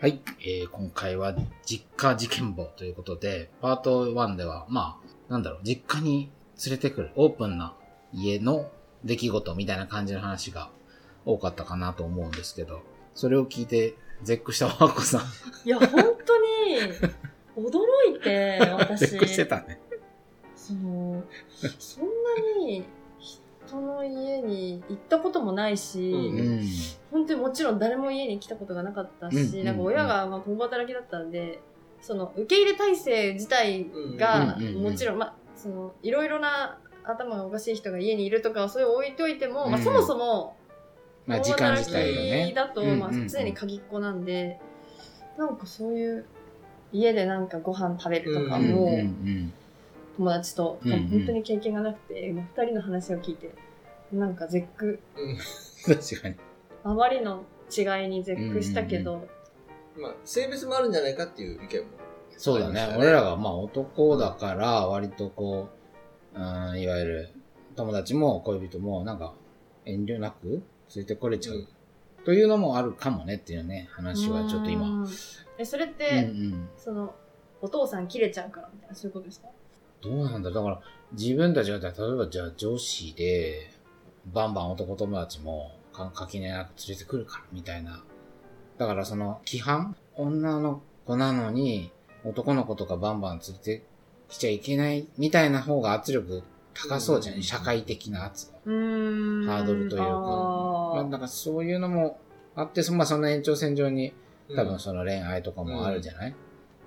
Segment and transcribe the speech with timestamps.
[0.00, 1.34] はい、えー今回は
[1.66, 6.30] 実家事件簿ということで、パート1では、まあ、なんだろう、実家に
[6.64, 7.74] 連れてくるオープンな
[8.12, 8.70] 家の
[9.04, 10.70] 出来事みたいな感じの話が
[11.24, 12.82] 多かったかなと思うんですけど、
[13.16, 15.20] それを聞いて絶句したわっこさん。
[15.66, 16.76] いや、本当に、
[17.56, 19.00] 驚いて、私。
[19.00, 19.80] 絶句してたね。
[20.54, 21.24] その、
[21.80, 22.84] そんなに
[23.68, 26.60] 人の家に行ったこともないし、ううん。
[26.60, 26.62] ん。
[27.10, 29.64] 本当にもちろん誰も家に来たことがなかったし、うん。
[29.64, 31.60] なんか親がまあ共働きだったんで、
[32.00, 33.86] その受け入れ体制自体
[34.18, 40.58] がもちろん、まあ、そのいろいろな頭がおかしい人が家にいるとかはそれを置いといても、まあ、うんそもそも
[41.28, 42.52] まあ、時間自体がね。
[42.54, 44.58] だと、まあ常に鍵っ子なんで、
[45.36, 46.26] なんかそういう、
[46.90, 48.64] 家でなんかご飯食べるとかも、うん。
[48.64, 48.78] うん。
[48.88, 49.52] うん。
[50.18, 53.54] 友達と、うんうん本当に経験がなくて、まあ二人の話を聞いて、
[54.12, 54.98] なんか絶句、
[55.86, 56.34] 確かに。
[56.84, 59.26] あまりの違いに絶句したけど、
[59.96, 61.86] まあ、性別もあるんじゃないかっていう意見も。
[62.36, 62.94] そうだね。
[62.96, 65.68] 俺らがまあ男だから、割とこ
[66.34, 67.28] う、うん、いわゆる
[67.76, 69.34] 友達も恋人もなんか
[69.84, 71.66] 遠慮なくついてこれちゃう。
[72.24, 74.86] というのもあるかもねっていうね、話はちょっと今。
[74.86, 75.08] うん。
[75.58, 76.68] え、それっうんうて、ん。
[76.76, 77.14] その、
[77.60, 79.48] お父さん切れちゃうからみたいな、そういうことですか？
[80.02, 80.80] どうなんだだから、
[81.12, 83.70] 自分たちが、例えばじゃあ女子で、
[84.32, 88.02] バンバン男友達も、か垣根なく連れてくるから、みたいな。
[88.76, 91.90] だからその、規範女の子なのに、
[92.24, 93.84] 男の子とかバンバン連れて
[94.28, 96.42] きちゃいけない、みたいな方が圧力
[96.74, 97.36] 高そうじゃん。
[97.36, 98.58] うん社会的な圧が。
[98.64, 100.04] ハードルというか。
[100.04, 102.20] まあ、あーなんかそういうのも
[102.54, 104.12] あって、そまあその延長線上に、
[104.54, 106.34] 多うん分その恋愛とかもあるじゃない、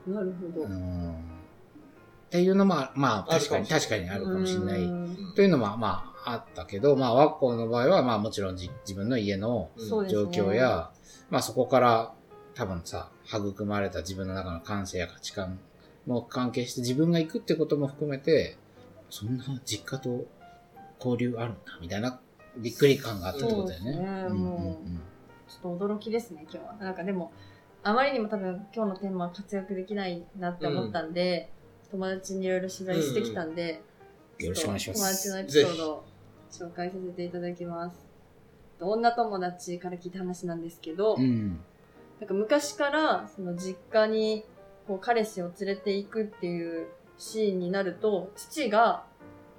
[0.08, 0.66] なるほど。
[0.66, 1.31] うん
[2.32, 4.84] っていうのも、まあ確かに、確かにあるかもしれない。
[4.84, 10.92] うんというのも、まあ、あったけど、まあ、ワッコの場合は、まあ、もちろんじ自分の家の状況や、
[11.30, 12.14] まあ、そこから、
[12.54, 15.60] 多分さ、育まれた自分の中の感性や価値観
[16.06, 18.58] も関係して、自分が行くってことも含めて、
[19.10, 20.26] そんな実家と
[21.00, 22.20] 交流あるんだ、みたいな、
[22.58, 23.94] びっくり感があったってことだよね。
[23.94, 24.82] そうですねんうんも
[25.48, 26.76] ちょっと驚きですね、今日は。
[26.76, 27.32] なんかでも、
[27.84, 31.52] あまりにも多分今日のテーマは活躍できないなって思ったんで、
[31.92, 33.82] 友達にいろいろ取材してきたんで、
[34.40, 36.04] よろしくお願いします友達のエピソードを
[36.52, 37.98] 紹介させていただきます。
[38.80, 41.60] 女友達から聞いた話なんですけど、うん。
[42.20, 44.44] なんか昔からその実家に
[44.88, 46.88] こう彼氏を連れて行くっていう
[47.18, 49.06] シーンになると、父が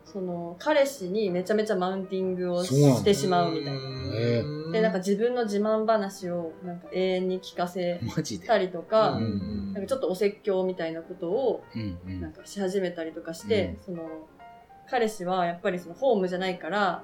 [0.05, 3.81] その彼氏にめちゃめちゃマウンティングをしてしまうみたいな。
[4.15, 4.43] え
[4.73, 8.01] で、なんか自分の自慢話をなんか永遠に聞かせ。
[8.47, 11.65] たりとか、うんなんかちょっとお説教みたいなことを
[12.05, 12.33] なんん。
[12.33, 14.09] かし始めたりとかして、うんその
[14.91, 17.03] 彼氏はやっぱりそのホームじゃないから、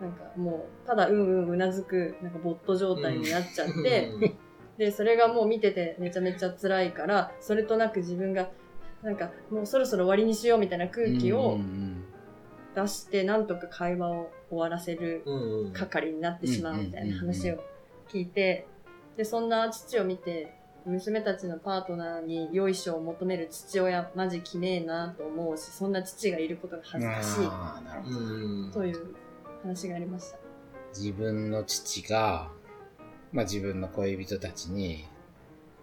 [0.00, 4.10] なんかもうただうんうんうなずくなんかボット状態になっちゃって、
[4.78, 8.48] で、それがもう見ててめちゃめちゃ辛いから、それとなく自分が
[9.02, 12.04] なんかもうそろそろ終わりにしようみたいな空気うんをうん
[12.74, 15.22] 出して、なんとか会話を終わらせる
[15.74, 17.62] 係になってしまうみたいな話を
[18.08, 18.66] 聞いて、
[19.16, 20.54] で、そんな父を見て、
[20.86, 28.22] 娘たちのパートナーに良いしを求める父親、マジきねえなと思うし、そんな父がいることが恥ずかしあーなるほどう
[28.66, 29.14] んいという
[29.62, 30.38] 話がありました。
[30.94, 32.50] 自分の父が、
[33.32, 35.06] まあ自分の恋人たちに、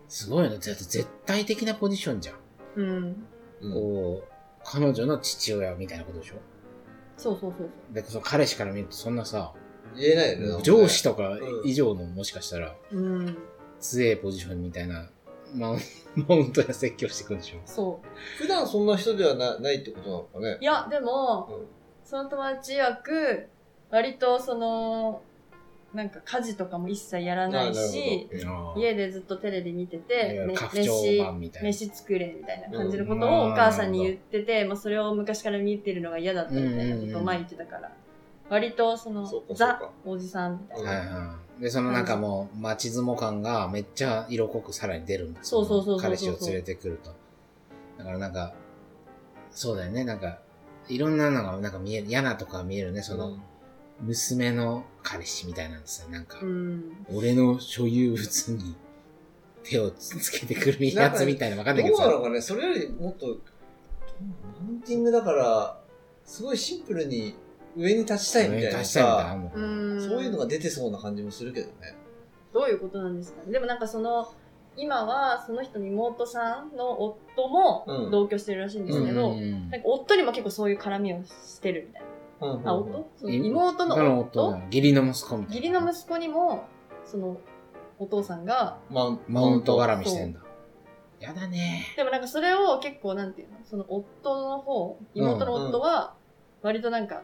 [0.08, 0.50] すごいね。
[0.50, 2.35] だって絶対的なポジションじゃん。
[2.75, 3.25] うん。
[3.62, 4.31] うんこう、
[4.63, 6.35] 彼女の父親みたいなことでしょ？
[7.21, 7.93] そうそうそうそう。
[7.93, 9.53] で、その彼氏から見るとそんなさ、
[9.95, 10.63] 言えないよね。
[10.63, 13.37] 上司とかうん以上のもしかしたらうん。
[13.79, 15.09] 強いポジションみたいな、
[15.53, 15.79] マウン
[16.27, 18.07] マウントや説教してくるでしょそう。
[18.37, 20.65] 普段そんな人ではなないってことなのかねい。
[20.65, 21.67] や、でも、うん
[22.03, 23.47] その友達曰く、
[23.89, 25.21] 割とその、
[25.94, 28.29] なんか家事とかも一切やらないし、
[28.78, 31.69] 家でずっとテレビ見てて、めゆる拡張版みたいな。
[31.69, 37.91] 飯作れみたいな感じのことうんをお母さんに言ってて、まあ、それを昔から見てるのが嫌だったみたいなことを前言ってたから、
[38.49, 40.90] 割とそのザおじさんみたいな。
[40.90, 41.61] はいはい。
[41.61, 45.44] で、そのなんかもう、街相撲感がめっちゃ色濃くさらに出るんだ。
[45.44, 47.14] そうそうそう彼氏を連れてくると。
[47.97, 48.53] だからなんか、
[49.52, 50.03] そうだよね。
[50.05, 50.40] なんか、
[50.87, 53.03] いろんなのがなんか見える、嫌なとこが見えるね。
[53.03, 53.37] その、
[54.01, 56.09] 娘の彼氏みたいなんですよ。
[56.09, 57.05] なんかう、ん。
[57.13, 58.75] 俺の所有物に
[59.63, 62.03] 手をつけてくるやつみたいなわかんないけどさ。
[62.03, 63.33] どうなのかねそれよりもっと、マ
[64.69, 65.79] ウンティングだから、
[66.25, 67.35] すごいシンプルに
[67.75, 69.51] 上に立ちたいみたいな上に立ちたいみたいなさ、も
[69.97, 70.01] う。
[70.01, 71.95] そういうのが出てそうな感じもするけどね。
[72.53, 73.51] どういうことなんですかね。
[73.51, 74.33] でもなんかその、
[74.77, 82.07] 今はその人の妹さんの夫もうん同居してるらしいんですけど、なんか夫にも結構そういう絡みをしてるみたいな。
[82.41, 85.55] あ、夫そのい妹の夫義理の息子みたいな。
[85.55, 86.64] 義理の息子にも、
[87.05, 87.38] その、
[87.99, 90.40] お父さんが、マウンマウント絡みしてんだ。
[91.20, 91.85] やだね。
[91.96, 93.58] でもなんかそれを結構なんていうの？
[93.64, 96.16] その夫の方、妹の夫は、
[96.64, 97.22] 割となんか、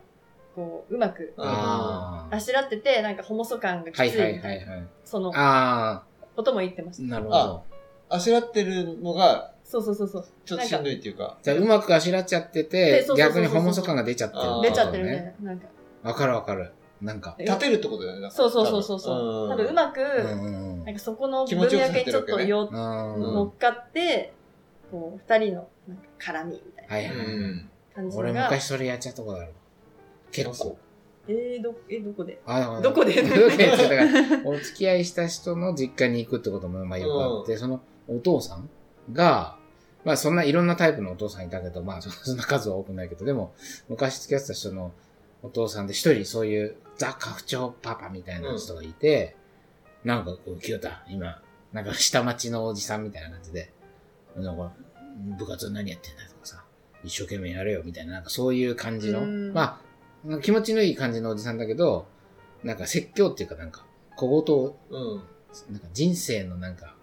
[0.56, 4.88] こう、うまく、ああしらってて、なんかホモソ感がきつはいいはいみたな、はいいはい。
[5.04, 6.04] そのあ
[6.36, 7.16] ことも言ってましあ、た。
[7.16, 7.63] なるほど。
[8.10, 10.25] あしらってるのが、そうそうそうそう。
[10.46, 11.38] ちょっとしんどいっていうか。
[11.44, 15.36] じゃあうまくあしらっちゃってでて逆にホモソ感が出ちゃってるあー出ちゃってるみたいね。
[15.42, 15.50] な。
[15.52, 15.68] なんか、
[16.04, 16.72] わかるわかる。
[17.02, 17.36] なんか。
[17.38, 18.30] 立てるってことだよね。
[18.31, 19.50] そうそうそうそうそう。
[19.50, 22.75] 多分うまく、なんかそこの気文脈にちょっとようん
[23.34, 24.34] 乗っかって、
[24.90, 27.38] こう、二人のなんか絡みみたいなうはいはい。
[27.38, 27.70] ん。
[27.94, 28.18] 感じ。
[28.18, 29.52] 俺昔それやっちゃったことあるわ。
[30.31, 30.78] 結構。
[31.30, 32.40] えー、ど、え、どこで？
[32.46, 33.22] あどこで？
[33.22, 33.68] どこで？
[33.68, 33.96] ってだか
[34.44, 38.70] ら、お付き合いした人の実家に行くってこともまあよくあって、そのお父さん
[39.12, 39.56] が、
[40.07, 43.54] まあそんないろんなタイプのお父さんいたけど、まあそそんな数は多くないけど、でも
[43.89, 44.94] 昔付き合ってた人の
[45.44, 49.36] お父さんで一人そういうザ・家父長パパみたいな人がいて、
[50.06, 51.42] なんかこう、清田、今、
[51.74, 53.74] なんか下町のおじさんみたいな感じで、
[54.38, 54.71] なんか
[55.38, 56.63] 部活何やってんだとかさ、
[57.03, 59.81] 一生懸命やれよみたいな、なんかそういう感じの、うんま
[60.25, 62.07] あ、気持ちのいい感じのおじさんだけど、
[62.63, 65.21] なんか説教っていうかなんか、小言を、うん。
[65.74, 66.95] なんか人生のなんか、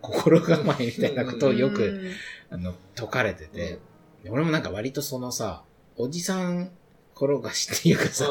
[0.00, 2.12] 心構えみたいなことをよく、うん
[2.50, 3.78] あの、解かれてて、
[4.22, 5.62] で俺もなんか割とそのさ、
[5.96, 6.70] おじさん
[7.14, 8.26] 転がしっていうかさ、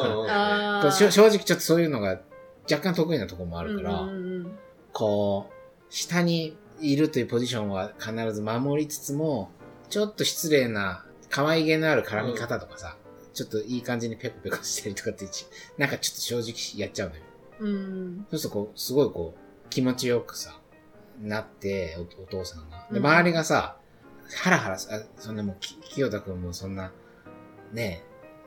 [0.86, 2.20] うしょ正直ちょっとそういうのが
[2.70, 4.58] 若干得意なところもあるから、うんうんうん。
[4.92, 9.50] こう、下にいるというポジションは必ず守りつつも、
[9.88, 12.96] ちょっと失礼な、可愛げのある絡み方とかさ、
[13.34, 15.26] ちょっといい感じにペコペコしたりとかって、
[15.78, 17.22] なんかちょっと正直やっちゃうのよ。
[17.60, 18.26] うんうん。
[18.30, 20.60] そうするとこう、すごいこう、気持ちよくさ、
[21.20, 22.86] なって、おお父さんが。
[22.90, 23.06] で、うん。
[23.06, 23.76] 周りがさ、
[24.34, 26.92] ハラハラさ、あそんなもう、き清田くんもそんな、
[27.72, 28.02] ね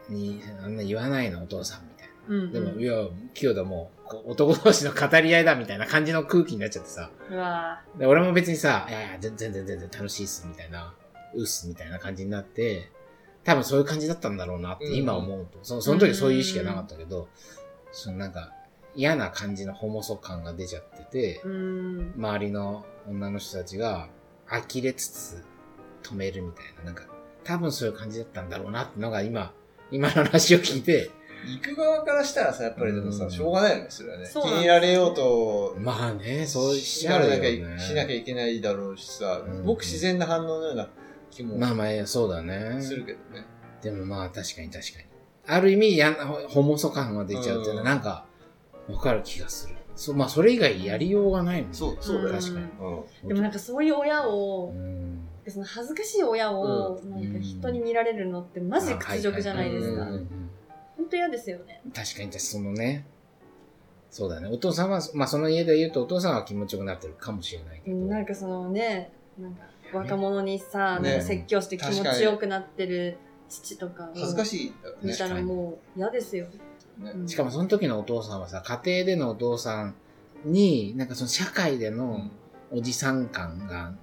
[0.09, 2.13] え、に、あんな言わないのお父さんみたいな。
[2.27, 2.93] うんうんでも、いや、
[3.33, 3.91] 清田も
[4.25, 7.09] う、男同士の語り合いだみたいな感じの空気になっちゃってさ。
[7.29, 10.93] うわで俺も別にさ、いやいや、全然全然楽しいっす、みたいな、
[11.33, 12.91] うっす、みたいな感じになって、
[13.43, 15.59] 多分そういう感じだったんだろうなってうん今思うと。
[15.63, 17.29] そのその時そういう意識はなかったけど、
[17.91, 18.53] そのなんか、
[18.95, 24.09] 嫌な感じのホモソ感が出ちゃっててー、うん周りの女の人たちが
[24.47, 25.43] 呆れつつ
[26.03, 27.03] 止めるみたいな、なんか、
[27.43, 29.53] 多分そういう感じだったんだろうなってのが今、
[29.91, 31.11] 今の話を聞いて、
[31.47, 34.29] 行く側からしたらさ、やっぱりでもさ、うんしょうがないよね、それはね。
[34.31, 37.79] 気に入られようと、まあね、そうししちゃうよなきゃ。
[37.79, 40.89] しなきゃいけないだろうしさうん、ごく自然な反応のような
[41.31, 42.81] 気もまあまあ、そうだね。
[42.81, 43.45] するけどね。
[43.81, 45.05] でもまあ確かに確かに。
[45.47, 48.25] ある意味やな、ホモソ感が出ちゃうっていうのはうんなんか、
[48.89, 49.75] わかる気がする。
[49.95, 51.77] そまあそれ以外やりようがないもんね。
[51.77, 52.65] そうそうだよ確かに。
[53.23, 53.27] うん。
[53.29, 54.73] でもなんかそういう親を
[55.49, 55.53] う、ん。
[55.53, 61.81] その恥ずかしい親を、うなんか人に見られるのってマジ屈辱じゃないですか本当嫌ですよね。
[61.93, 63.05] 確かに、そのね、
[64.11, 64.47] そうだね。
[64.47, 67.97] お父さんは、まあその家で言うとお父さんは気持ちよくなってるかもしれないけど。
[67.97, 69.63] なんかそのね、なんか
[69.93, 73.17] 若者にさ、ね説教して気持ちよくなってる
[73.47, 74.73] 父とかを恥ずかしい。
[75.03, 76.47] 見たらもう嫌ですよ。
[76.97, 79.95] ねうんしかもその時のお父さんはさ、家庭でのお父さん
[80.43, 82.29] に、なんかその社会での
[82.71, 83.93] おじさん感が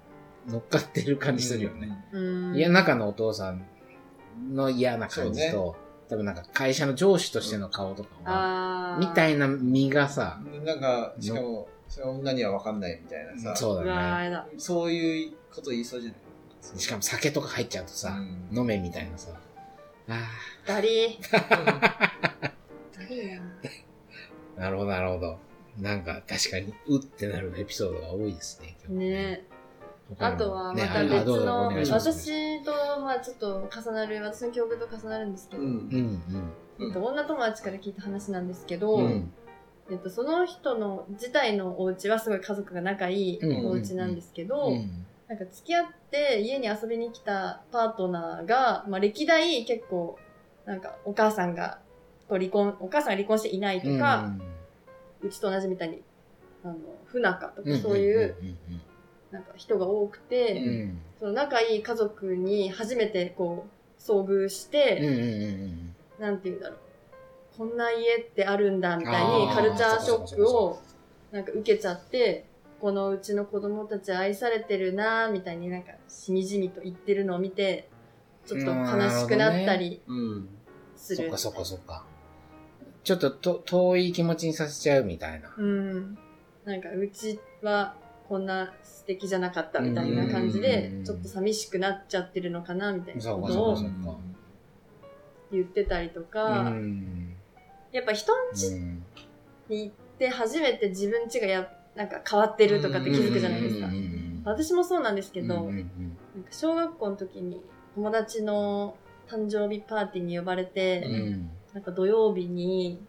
[0.48, 2.04] 乗っかってる感じするよね。
[2.12, 2.56] うん。
[2.56, 3.64] 家の中のお父さん
[4.54, 5.76] の嫌な感じと、
[6.08, 14.38] 多分なんか会社の上司としての顔とかは、あーみたいな身がさ、うんなんか、しかも、それは女には分かんないみたいなさ、そうだね。
[14.58, 16.78] そういうこと言いそうじゃない？
[16.80, 18.20] しかも酒とか入っちゃうとさ、う
[18.54, 19.30] ん飲めみたいなさ、
[20.08, 20.20] あ
[20.66, 21.30] ダリー。
[21.30, 23.42] ダリーな。
[24.58, 25.38] あ、なるほどなるほど。
[25.80, 29.08] なんか確かに、うってなるエピソードが多いですね、今日。
[29.10, 29.55] ね他にも
[30.18, 32.12] あとはまねた別の、お願いします。
[32.12, 35.68] 私とまあちょっと重なる、私の記憶と重なるんですけど、うん。
[35.68, 39.00] うんえっと、女友達から聞いた話なんですけど。
[39.88, 43.66] えっと、その人の自体のお家はすごい家族が仲いいうん。
[43.68, 45.06] お家なんですけど、うん。
[45.28, 50.18] なんか付き合って家に遊びに来たパートナーが、まあ、歴代結構
[50.64, 51.78] なんかお母さんが
[52.28, 54.32] と離婚お母さんが離婚していないとか、
[55.20, 56.02] うちと同じみたいに
[56.64, 58.36] あの不仲とかそういう
[59.30, 60.68] なんか人が多くて、うん。
[60.68, 61.00] うん。
[61.18, 66.78] その仲いい家族に初めてこう遭遇して、うんうんうんなんて言うんだろう
[67.58, 70.80] こんな家ってあるんだみたいにカルチャーショックを
[71.30, 72.46] なんか受けちゃって
[72.80, 77.88] このうちの子供たち愛されてるなみたいになんかしみじみと言ってるのを見て
[78.46, 80.48] ちょっと悲しくなったりうん。
[80.96, 82.04] するそっかそっかそっか。
[83.04, 85.54] ちょっとと遠い気持ちにさせちゃうみたいな。
[85.56, 86.18] うん
[86.64, 87.94] なんかうちは
[88.28, 91.04] こんな素敵じゃなかったみたいな感じでうん。
[91.04, 93.76] ちょっと寂しくなっちゃってるのかなみたいなことを
[95.52, 97.36] 言ってたりとうか、ん。
[97.92, 99.04] やっぱ人んうん。
[99.68, 103.88] に行って初めて自分家がやっなんか変わってるとかって気づくじゃないですか。
[104.44, 105.88] 私もそうなんですけど、なんか
[106.50, 107.60] 小学校の時に
[107.94, 108.96] 友達の
[109.28, 111.50] 誕生日パーティーに呼ばれて、うん。
[111.72, 113.00] なんか土曜日に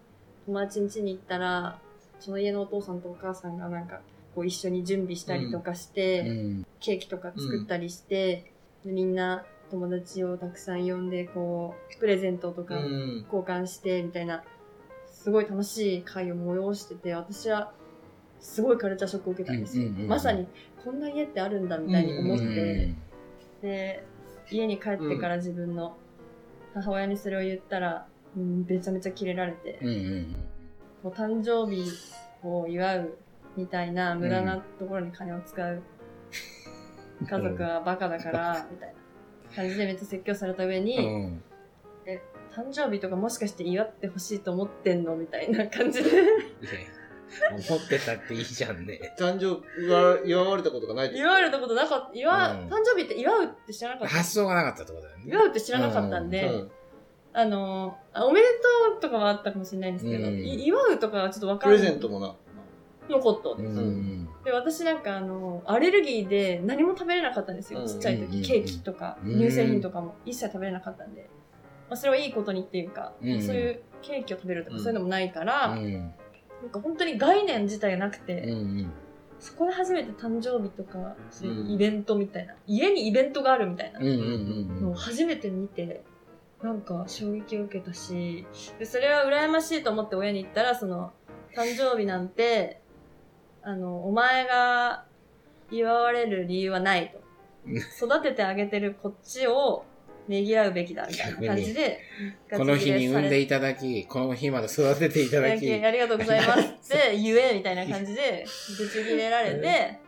[0.46, 1.80] 友達ん家に行ったら、
[2.20, 4.00] その家のお父さんとお母さんがなんか
[4.38, 8.54] こう一緒に準備したりとかして、うんケーキとか作ったりして、
[8.86, 13.24] でみんな友達をたくさん呼んで、こう、プレゼントとかうん。
[13.24, 14.44] 交換して、みたいな、
[15.08, 17.74] すごい楽しい会を催してて、私は
[18.40, 19.88] すごいカルチャーショックを受けたんですよ。
[19.88, 20.48] うんうんうんうんまさに、
[20.86, 22.98] こんな家ってあるんだみたいに思って、うん
[23.64, 24.04] で、
[24.52, 25.98] 家に帰ってから自分の
[26.76, 28.06] 母親にそれを言ったら、
[28.38, 30.36] うん、めちゃめちゃキレられて、うんうん
[31.04, 31.90] もう誕生日
[32.44, 33.18] を祝う
[33.58, 35.82] みたいな無駄なところに金を使う
[37.28, 41.44] 家族はバカだから、みたいな感じでめっちゃ説教された上に、うん
[42.56, 46.10] 誕生日とかもしかして祝ってほしいと思ってんのみたいな感じで。
[47.52, 49.14] 思ってたっていいじゃんね。
[49.20, 52.18] 誕生日は祝われたことがない祝われたことなかった。
[52.18, 54.16] 祝う、うん誕生日って祝うって知らなかった。
[54.16, 55.26] 発想がなかったってことだよね。
[55.28, 56.72] 祝うって知らなかったんで、うん
[57.34, 58.48] あのあ、おめで
[58.90, 61.92] とうとかはあったかもしれないんですけど、うんい祝うとかはちょっとわかプレんない。
[61.92, 62.36] ゼントもな。
[63.10, 63.76] のことです。
[64.44, 67.82] で、私なんかあの、アレルギーで何も食べれなかったんですよ。
[67.82, 69.40] うんちっちゃい時、うんケーキとか、うん。
[69.40, 71.30] 乳製品とかも一切食べれなかったんで。
[71.90, 73.42] まあ、それはいいことにっていうか、うん。
[73.42, 74.84] そういうケーキを食べるとかうん。
[74.84, 75.94] そういうのもないから、うん。
[76.62, 78.48] なんか本当に概念自体がなくて、
[79.40, 81.72] そこで初めて誕生日とか、そういううん。
[81.72, 86.04] イベントみたいな、家にイベントがあるみたいなのを初めて見て、
[86.62, 88.46] なんか衝撃を受けたし、
[88.80, 91.12] でそれは羨ましいと思って親に言ったら、その、
[91.56, 92.82] 誕生日なんて、
[93.68, 95.04] あの、お前が
[95.70, 97.20] 祝われる理由はないと。
[98.02, 99.84] 育ててあげてるこっちを
[100.30, 102.00] ねぎらうべきだみたいな感じで、
[102.50, 108.46] この日に産んでいいただき、この日まで育てていただき、ありがとうございますって 言えみたいな感じで、
[108.78, 110.00] ぶち切れられて、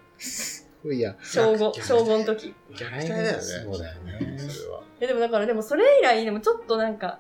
[0.95, 2.55] いや、小5、小5の時。
[2.73, 4.39] ギャラ期待だよねそうだよね。
[4.39, 4.83] それは。
[5.01, 7.19] え、でもだから、でもそれ以来、でもちょっとなんか、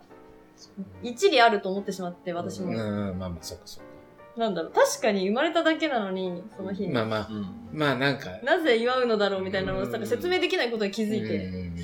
[1.03, 2.67] 一理あると思ってしまって、私も。
[2.67, 3.88] うんうん、まあまあ、そっかそっか。
[4.39, 6.93] なんだろう、確かに生まれただけなのに、その日に。
[6.93, 7.45] まあまあ、うん。
[7.73, 11.35] まあなんか、なぜ祝うのだろうみたいなのをうんなんか説明できないことに気づいて。
[11.35, 11.75] うん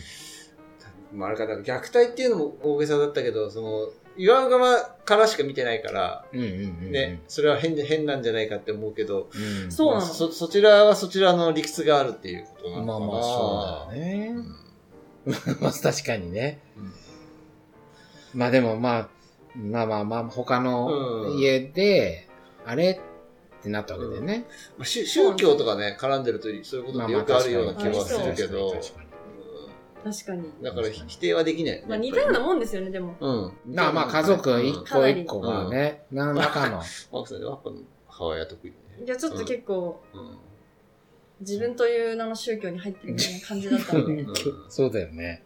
[1.13, 6.49] まあ、あれか、だから虐待っていうのも大げさだったけど、その、祝う側からしか見てないから、うんうんう
[6.87, 6.91] ん。
[6.91, 9.71] ね、それは変で、変なんじゃないかって思うけど、うん。
[9.71, 12.99] そうなのまあそ、そちらはそちらの理屈があるっていうことなのかな。
[12.99, 14.35] まあまあ、そうだよね。
[15.59, 16.59] まあ確かにね。
[18.33, 19.09] まあでもまあ、
[19.55, 22.27] まあまあまあ、他のうん家で、
[22.65, 22.91] あれ？
[22.91, 24.45] ってなったわけだよね。
[24.77, 29.05] まあ、宗宗教とかね、絡んでるとそういうことってよくあるような気はするけど、確かに
[30.13, 30.41] 確かに。
[30.41, 31.83] うんだからひ否定はできない。
[31.87, 33.15] まあ似たようなもんですよね、でも。
[33.19, 33.31] う
[33.71, 33.75] ん。
[33.75, 36.77] まあまあ家族一個一個がね、何らかの。
[37.11, 37.71] マークさんやっぱ
[38.07, 38.77] 母親得意ね。
[39.03, 40.37] いや、ちょっと結構、うん。
[41.41, 44.21] 自分という名の宗教に入ってるみたいな感じだったんで。
[44.21, 44.27] ん
[44.69, 45.43] そうだよね。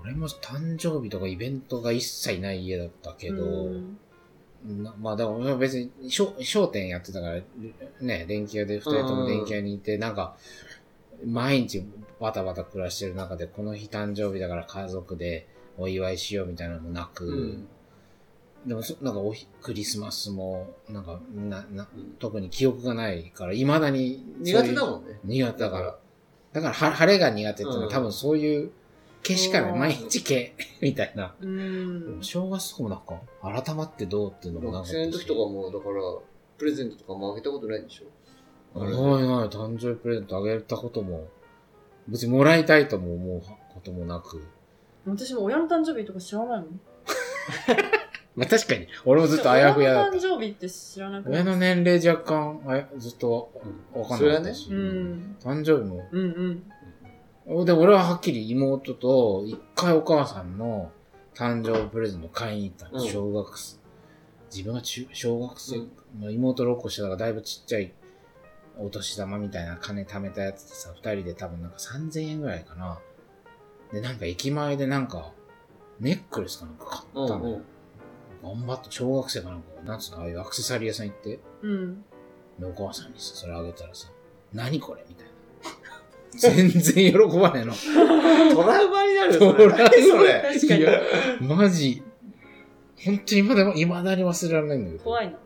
[0.00, 4.07] 俺も誕生日とかイベントが一切ない家だったけど、うんな
[4.98, 7.40] まあでも別に商商店やってたから、
[8.00, 10.36] ね、電気屋で二人とも電気屋にいて、なんか、
[11.24, 11.84] 毎日
[12.20, 17.68] バタバタ暮らしてる中で、この日誕生日だから家族でお祝いしようみたいなのもなく、うん
[18.66, 24.90] でもそ、なんかおひクリスマスも、なんか、な、なうん、特に記憶がないから、未だに苦手だん。
[24.90, 25.18] もんね。
[25.24, 25.96] 苦手だから。
[26.52, 28.70] だから、は晴れが苦手っていうのは、うん多分そういう、
[29.22, 29.72] 毛しかない。
[29.72, 31.34] うん毎日毛、 みたいな。
[31.40, 32.18] うん。
[32.22, 32.98] 正月とかもなん
[33.54, 34.88] か、改まってどうっていうのもなんか。
[34.88, 36.02] 学生の時とかも、だから、
[36.56, 38.80] プレゼントとかもあげたことないんでしょ？
[38.80, 41.26] ないない、誕生日プレゼントあげたことも、
[42.06, 43.40] 別にもらいたいとも思う
[43.74, 44.42] こともなく。
[45.06, 46.80] 私も親の誕生日とか知らないもん。
[48.36, 50.18] まあ確かに、俺もずっとあやふやだった。
[50.18, 51.42] 親の誕生日って知らなくない？
[51.42, 53.50] 親の年齢若干、あやずっと
[53.92, 54.70] わかんなかったし。
[54.70, 55.36] うん。
[55.40, 56.06] 誕生日も。
[56.12, 56.62] うんうん。
[57.48, 60.92] で、俺ははっきり妹と、一回お母さんの
[61.34, 63.02] 誕生日プレゼント買いに行ったの。
[63.02, 63.78] うん小学生。
[64.50, 65.90] 自分が中小学生、うん
[66.20, 67.92] まあ妹6個下だからだいぶちっちゃい
[68.78, 72.98] お年玉みたいな金貯めたやつでさ、二人で多分なんか3000円ぐらいかな。
[73.92, 75.32] で、なんか駅前でなんか、
[76.00, 77.64] ネックレスかなんか買ったのうん。
[78.42, 82.04] 頑張って、小学生かなんか、なんつうの、ああいうアクセサリー屋さん行って、うん。
[82.58, 84.08] で、お母さんにさ、それあげたらさ、
[84.52, 85.32] 何これみたいな。
[86.36, 87.72] 全然喜ばねえの。
[88.54, 89.56] トラウマになるよ、それ。
[89.56, 91.00] トラ
[91.40, 92.02] ウママジ。
[93.04, 95.04] 本当に今でも、未だに忘れられないんだけど。
[95.04, 95.38] 怖いな。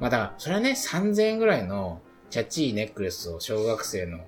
[0.00, 4.18] まあだから、それはね、3000円ぐらいの、チャッチーネックレスを小学生の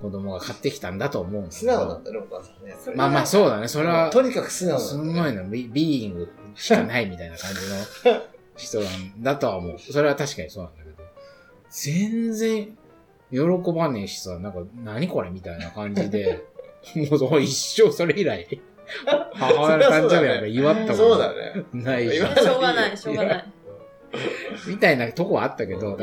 [0.00, 1.72] 子供が買ってきたんだと思うんだけ素ど。
[1.72, 2.74] 直なんだね、お母さんね。
[2.94, 3.68] まあまあそうだね。
[3.68, 5.20] それは、とにかく素直すなんだ、ね。
[5.20, 7.50] ごいの、ビビーイングしかないみたいな感
[8.04, 8.22] じの
[8.56, 9.78] 人なんだとは思う。
[9.78, 10.96] それは確かにそうなんだけど。
[11.70, 12.78] 全然
[13.30, 16.44] 喜ばねえしさ、なんか、何これみたいな感じで、
[17.10, 18.46] もう一生それ以来、
[19.34, 21.64] 母親の誕生日なんか祝ったこそうとだね。
[21.72, 23.44] ないし祝、しょうがない、しょうがない。
[24.68, 25.98] みたいなとこはあったけど。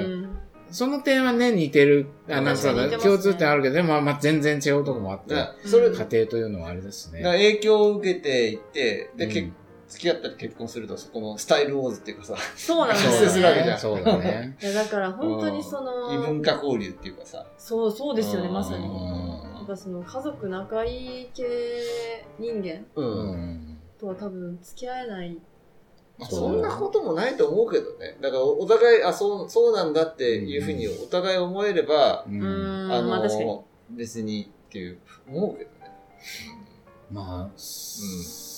[0.69, 5.35] その点はね、似てる、あなんかね共通点あるけど、でも、まあ、全然違うとこもあって、
[5.67, 7.21] それ、家庭というのはあれですね。
[7.21, 9.51] ら影響を受けていって、で、うん結
[9.93, 14.57] 付き合ったり結婚すると、そこのスタイルウォーズっていうかさ、そうなんで発すよするわけじゃんそうだね。
[14.61, 15.79] いや、だから本当にそ
[16.11, 18.85] 異文の、化交流っていうかさ、そう、そうですよね、うんまさに。
[18.85, 19.23] うん
[19.63, 21.45] やっぱその家族仲いい系
[22.37, 23.01] 人間う。
[23.01, 23.79] うんん。
[23.97, 25.37] とは多分付き合えない。
[26.17, 28.17] まあそんなこともないと思うけどね。
[28.21, 32.29] だからお互い、あ、そう、そうなんだっていうふうにお互い思えれば、う。
[32.29, 33.45] うんん、あまあ確かに。
[33.45, 34.97] の、別にっていう、
[35.29, 35.91] 思うけどね。
[37.09, 37.57] まあ、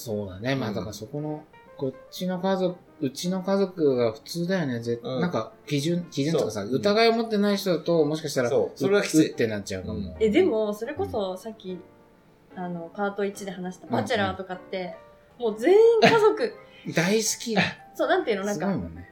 [0.05, 0.55] そうだね。
[0.55, 1.43] まあ、だからそこの、
[1.77, 4.79] こっちの家族、うちの家族が普通だよね。
[4.79, 5.19] ぜうん。
[5.19, 6.75] なんか、基準、基準とかさ、そう。
[6.75, 8.79] 疑いを持ってない人だと、もしかしたら、そう。
[8.79, 9.31] それはきつい。
[9.31, 10.15] うってなっちゃうかも。
[10.19, 11.79] え、でも、それこそさっき、
[12.55, 14.95] あの、パート1で話したバチェラーとかって、
[15.39, 16.53] もう全員家族、
[16.95, 17.63] 大好きだ。
[17.95, 19.11] そう、なんていうの、なんか、すごいもんね。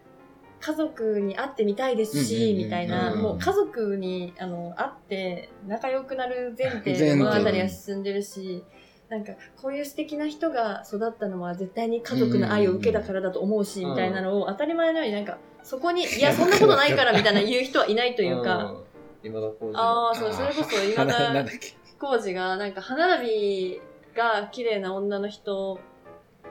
[0.60, 8.64] 家族に会ってみたいですし、うんうんうんみたいな、うんもう家族に、あの、会って仲良くなる前提で前提物語は進んでるし、
[9.14, 18.84] なんか、こういう素敵な人が育ったのは絶対に家族の愛を受けたからだと思うし、うんみたいなのを当たり前のようになんか、そこに、いや、そんなことないからみたいな言う人はいないというか、ん、
[19.24, 21.76] 今田耕司ああ、そう、それこそ今田っけ。
[22.00, 23.82] 浩二が、なんか、歯並び
[24.16, 25.80] が綺麗な女の人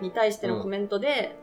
[0.01, 1.35] に対してのコメントで、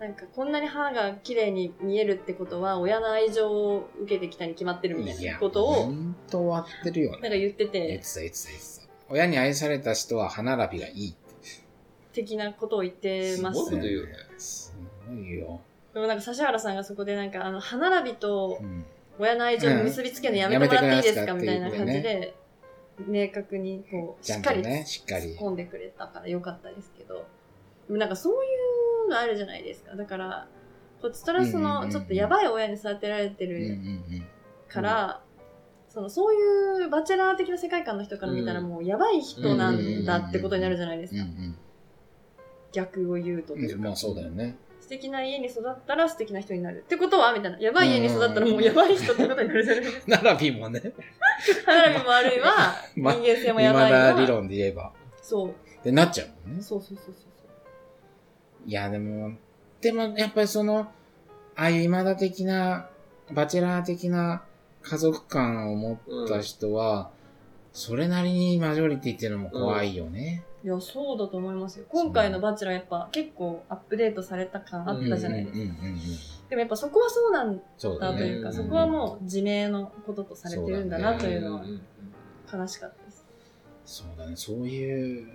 [0.00, 7.38] なんか、こんなに歯が綺麗に見えるってことは、親の愛情を受けてきたに決まってるみたいなことを、本当終わってるよなんかね。
[7.38, 8.00] 言ってて、
[9.08, 11.18] 親に愛された人は歯並びがいいって。
[12.12, 13.64] 的なことを言ってますす。
[13.64, 14.74] ごいこと言うよねす
[15.08, 15.60] ごいよ。
[15.92, 18.84] でもなんか、指原さんがそこでなんか、あの、歯並びとうん
[19.18, 22.34] 親の愛情を結びつけるのやめてもらっていいですかうんみたいな感じで、
[23.06, 25.36] 明確に、こう、ちゃんしっかりとね、しっか突っり。
[25.36, 27.24] 込んでくれたからよかったですけど、
[27.86, 28.48] でもなんかそうい
[29.06, 29.94] うのあるじゃないですか。
[29.94, 30.48] だから、
[31.00, 34.24] こっちとらその、うんうんうんうんちょっとやばい親に育てられてうんうんる
[34.68, 35.20] から、
[35.94, 41.22] その、そういうバチェラー的な世界観の人から見たらうんもうやばい人なんだってことになるじゃないですか。
[41.22, 41.56] ん
[42.72, 43.78] 逆を言うとという。
[43.78, 44.56] まあそうだよね。
[44.80, 46.82] 素敵な家に育ったら素敵な人になる。
[46.84, 47.60] ってことはみたいな。
[47.60, 50.20] やばい家に育ったらもうやばい人ってことになるじゃないですか。
[50.22, 50.82] 並びもね。
[51.64, 52.50] 歯並びも悪いわ、
[52.92, 53.98] 人ま間性もや今ばいわ。
[54.14, 54.92] だ理論で言えば。
[55.22, 55.50] そう。
[55.50, 55.52] っ
[55.84, 56.62] てなっちゃうもんね。
[56.62, 57.14] そうそうそうそう
[58.66, 59.34] いや、でも、
[59.80, 60.88] でもやっぱりその、あ
[61.54, 62.88] あいう今だ的な、
[63.32, 64.42] バチェラー的な
[64.84, 67.10] 家族感を持った人は、
[67.72, 70.44] それなりにマジョリティっていうのも怖いよね。
[70.62, 71.86] いや、そうだと思いますよ。
[71.88, 75.64] 今回のバチェラーやっぱ結構アップデートされた感あったじゃないですか。
[75.64, 76.00] うんうんうんうん。
[76.48, 81.80] でもやっぱそこはそうなんだというか、うんそこはもう自明のこととされてるんだなというのはんん
[82.52, 83.26] 悲しかったです。
[83.84, 84.36] そうだね。
[84.36, 85.26] そういう、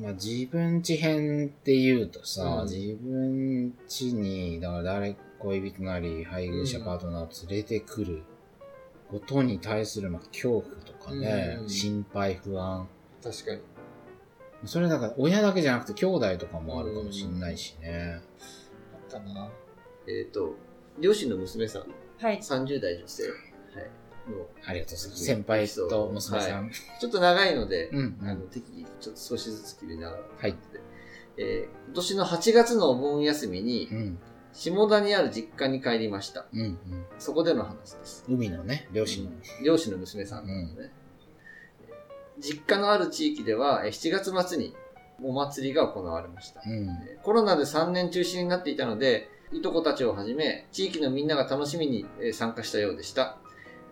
[0.00, 8.22] まあ自分地編って言うとさ、うん自分地に、だから誰、恋人なり、配偶者、うんパートナーを連れてくる
[9.10, 12.88] ことに対する、まあ、恐怖とかね、うん心配、不安。
[13.22, 13.60] 確かに。
[14.64, 18.20] それだから、親だけじゃなくて兄弟とかもあるかもしんないしね。
[18.94, 19.50] あったな。
[20.08, 20.54] えっ、と、
[20.98, 21.86] 両親の娘さん、
[22.18, 22.38] はい。
[22.38, 23.32] 30代女性、はい、
[24.30, 25.24] の、ありがとうございます。
[25.24, 26.70] 先輩と娘さん。
[27.00, 28.48] ちょっと長いので、うん、うあの、ん。
[28.48, 30.22] 適宜ちょっと少しずつ切りながら。
[30.38, 30.56] はい。
[31.38, 34.18] えー今年の8月のお盆休みにう、ん、
[34.56, 36.46] 下田にある実家に帰りました。
[36.52, 36.78] うん、うん。
[37.18, 38.24] そこでの話です。
[38.26, 39.30] 海のね、両親の。
[39.62, 40.92] 漁師の娘さんなんですね。
[42.38, 44.74] 実家のある地域では、えー7月末に
[45.22, 46.62] お祭りが行われました。
[46.66, 46.88] うん。
[46.88, 53.36] えーコロナで3年中止になっていたので、いとこたちをはじめ、地域のみんなが楽しみにえー参加したようでした。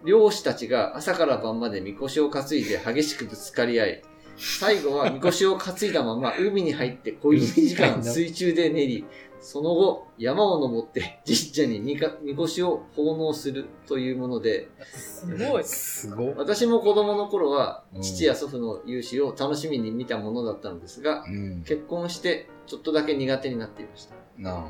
[0.05, 4.03] 漁師たちが朝から晩までみこしを担いで激しくぶつかり合い、
[4.37, 9.05] 最後はみこしを担いだまま海に入って小1時間水中で練り、
[9.45, 15.65] その後山を登って 神社にみかみこしを奉納するというもので、すごい。
[15.65, 16.35] すごい。
[16.35, 21.63] 私も子供の頃はうん父や祖父の勇姿を楽しみに見たものだったのですが、うん。
[21.67, 24.15] 結婚してちょっとだけ苦手になっていました。
[24.39, 24.65] なあ、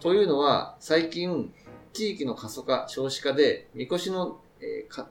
[0.00, 1.52] というのは、最近、
[1.94, 5.06] 地域の過疎化、少子化で、みこしの、えー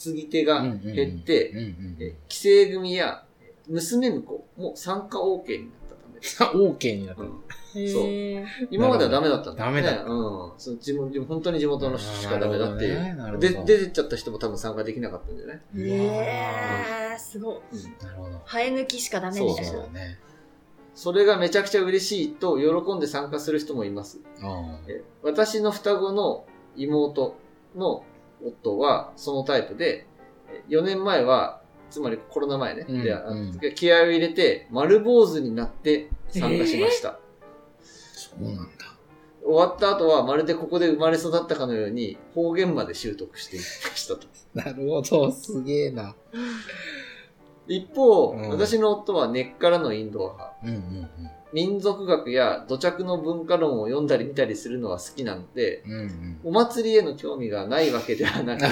[0.00, 3.24] 担ぎ手が減って、うんうんえー既成組や
[3.66, 5.68] 娘婿も参加 OK になったためです。
[5.68, 5.77] さ、
[6.54, 7.22] OK になった。
[7.22, 7.42] うん
[7.74, 9.82] へー今まではダメだったんだよね。
[9.82, 10.52] ダメだったうん。
[10.56, 12.98] その地元本当に地元の人しかダメだっていう。
[12.98, 15.62] ねで、ど出てっちゃった人も多分参加できなかったんだよね。
[15.74, 17.56] うわえー、すごい。
[17.72, 18.06] うん。
[18.06, 18.42] なるほど。
[18.46, 19.92] 生え抜きしかダメみたいなそうそう。
[19.92, 20.18] だね。
[20.94, 24.18] それがめちゃくちゃ嬉しいと喜んで参加する人もいます。
[24.42, 27.36] あえ私の双子の妹
[27.76, 28.02] の
[28.44, 30.06] 夫はそのタイプで、
[30.68, 31.57] 4年前は、
[31.90, 37.18] つまりコロナ前ね、うんで気合を入れて丸坊主になって参加しました。
[37.80, 38.62] そうなんだ。
[39.44, 44.26] 終わった後はまるでここで生まれ育ったかのように方言まで習得していきましたと。
[44.54, 46.14] なるほど、すげえな。
[47.66, 50.56] 一方、うん私の夫は根っからのインドア派。
[50.64, 55.92] うんうん民族学や土着の文化論を読んだり見たりするのは好きなので、うん。
[55.92, 56.40] うんうん。
[56.44, 58.64] お祭りへの興味がないわけではなく、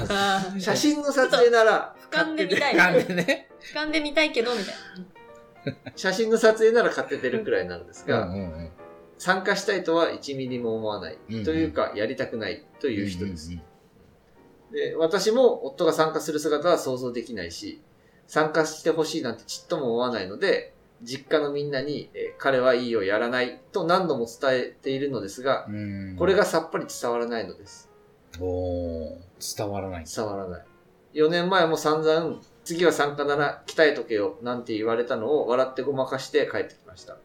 [0.60, 2.76] 写真の撮影なら、俯瞰で見たい。
[2.76, 3.48] なんでね。
[3.60, 4.74] 俯瞰で見たいけど、みたい
[5.96, 8.70] 写真の撮影なら買って出るくらいなんですが、うんうん
[9.16, 11.18] 参加したいとは1ミリも思わない。
[11.30, 13.52] うんうんというか、やりたくないという人です。
[13.52, 13.62] うん
[14.72, 17.80] で私も夫が参加する姿は想像できないし、
[18.26, 25.66] 参加してほしいなんてちっとも思わないので、実家のみんなに、えー彼はいいよ、やらないと何度も伝えているのですが。
[26.18, 27.90] これがさっぱり伝わらないのです。
[28.40, 30.04] おー伝わらない。
[30.04, 30.64] 伝わらない。
[31.14, 37.16] 4年前も散々、次は参加なら鍛えとけよ、なんて言われたのを笑ってごまかして帰ってきました。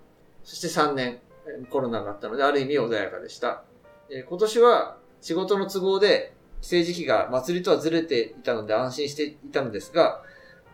[0.44, 3.64] そして3年、えーコロナがあったので、ある意味穏やかでした。
[4.10, 10.22] えー今年は仕事の都合で、帰省時期が祭りとはずれていたので安心していたのですが、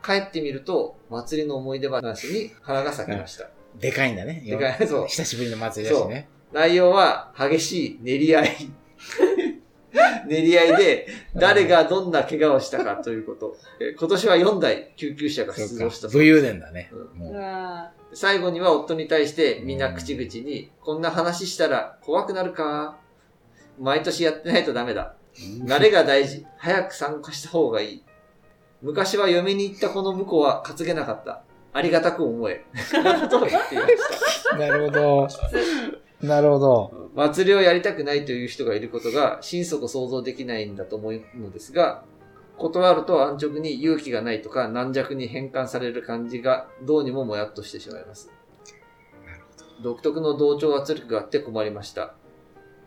[0.05, 3.49] 帰ってみると、祭りの思い出話に花が咲きました。
[3.79, 4.41] でかいんだね。
[4.45, 6.27] でかいそう久しぶりの祭りだしね。
[6.53, 8.55] 内容は激しい練り合い。
[10.27, 13.57] 練り合いで、誰がどんな怪我をしたかということ。
[13.79, 16.17] えー今年は4台救急車が出動したそうか。
[16.17, 16.91] 武勇伝だね。
[18.13, 22.97] 最後には夫に対してみんな口々に、こんな話したら怖くなるか？
[23.79, 25.15] 毎年やってないとダメだ。
[25.65, 26.45] 慣れが大事。
[26.57, 28.03] 早く参加した方がいい。
[28.85, 31.41] 昔は嫁に行ったこの婿は担げなかった。
[31.73, 32.63] ありがたく思え。
[33.03, 34.57] なことを言っていました。
[34.57, 35.27] なるほど。
[36.21, 37.09] なるほど。
[37.15, 42.03] 祭りをやりたくないという人がいることが心底想像できないんだと思うのですが、
[42.57, 48.31] 断ると安直に勇気がないとか軟弱に変換される感じがどうにももやっとしてしまいます。
[49.81, 52.13] 独特の同調圧力があって困りました。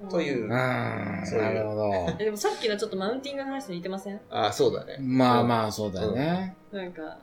[0.06, 0.48] ーといううん。
[0.50, 1.90] なるほど。
[2.18, 4.20] えでもさっきのちょっとマウンティングの話と似てません？
[4.30, 4.96] ああ、そうだね。
[5.00, 6.56] まあまあ、そうだよね。
[6.72, 7.18] なんか、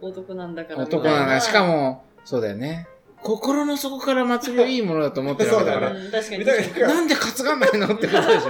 [0.00, 0.82] 男なんだから。
[0.82, 1.40] 男なんだ。
[1.40, 1.76] しかも。
[1.76, 2.86] も、そうだよね。
[3.22, 5.90] 心の底から祭りをいいものだと思ってるわけだから。
[5.92, 8.46] うん、確かになんで担がないのってことでし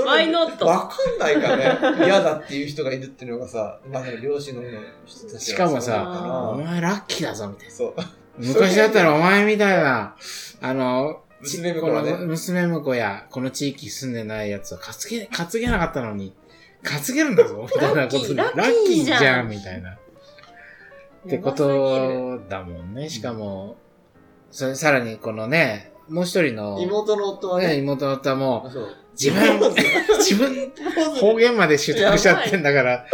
[0.00, 0.02] ょ？
[0.04, 0.08] に。
[0.08, 0.64] ワイノット。
[0.66, 1.56] わかんないから
[1.92, 2.06] ね。
[2.06, 4.62] 嫌だっていう人がいるっていうのがさ、まあ、両親の
[5.04, 7.74] 人たちしかもさあお前ラッキーだぞ、みたいな。
[7.74, 7.94] そう。
[8.38, 10.16] 昔だったらお前みたいな、
[10.62, 16.34] あの、ち娘婿はねこの娘婿や、この地域住んでないやつは担げ、担げなかったのに、
[16.82, 18.34] 担げるんだぞ、みたいなことで。
[18.34, 19.92] ラッキーラッキーじゃんみたいな。
[19.92, 19.96] っ
[21.28, 23.08] てことだもんね。
[23.08, 23.76] しかも、
[24.50, 29.58] それさらにこのね、もう一人の、妹の夫はね、ね、妹の夫はもそうう、自分、
[30.18, 30.72] 自分、
[31.18, 33.06] 方言まで習得しちゃってんだから、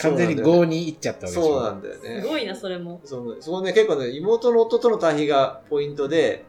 [0.00, 1.34] 完全に5に行っちゃったわけ。
[1.34, 2.22] そうなんだよね。
[2.22, 3.00] すごいな、それも。
[3.04, 6.44] その、そのね、結構ね、妹の夫との対比がポイントで、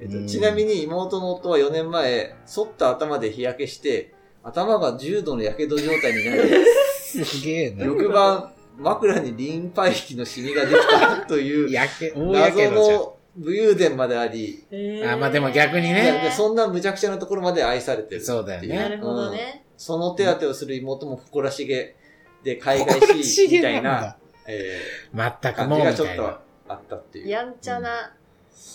[0.00, 6.50] えっとうんちなみに妹の夫は4年前、反った頭で日焼けして、頭が重度の火傷状態になり、
[7.24, 7.84] すげえな。
[7.84, 12.70] 翌晩、枕にリンパ液のシミができたという、謎。
[12.70, 19.64] の武勇伝まであり、えあまあでも逆にねそんな無茶苦茶なところまで愛されてるっていそうだよねなるほどね。
[19.76, 21.94] その手当てをする妹も誇らしげ
[22.42, 24.16] で海外しいみたいな、
[24.48, 24.80] え
[25.14, 26.40] 全ー、感くもうじがちょっとみたいな。
[26.68, 27.28] あったっていう。
[27.28, 28.12] やんちゃな、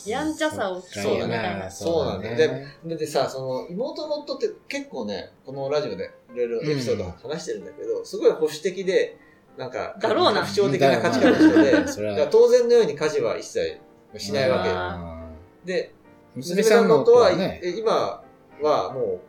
[0.05, 1.71] やんちゃさを競そうだねうみたいな。
[1.71, 2.67] そうなんだよね。
[2.85, 9.17] ででさ、その妹の夫って結構ね、このラジオでいろいろエピソード話してるんだけど、すごい保守的で、
[9.57, 10.45] なんか、だろうな。
[10.45, 11.37] 不調的な価値観の
[11.85, 13.79] 人で、当然のように家事は一切
[14.17, 15.27] しないわ
[15.65, 15.71] け。
[15.71, 15.93] で、
[16.35, 18.23] 娘さんの夫は、ね、え今
[18.61, 19.19] はもう、